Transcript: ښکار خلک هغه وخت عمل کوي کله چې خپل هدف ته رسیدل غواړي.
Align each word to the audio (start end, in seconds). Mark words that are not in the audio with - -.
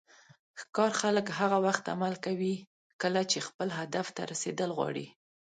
ښکار 0.61 0.91
خلک 1.01 1.25
هغه 1.39 1.57
وخت 1.65 1.83
عمل 1.95 2.13
کوي 2.25 2.55
کله 3.01 3.21
چې 3.31 3.45
خپل 3.47 3.67
هدف 3.79 4.07
ته 4.15 4.21
رسیدل 4.31 4.69
غواړي. 4.77 5.05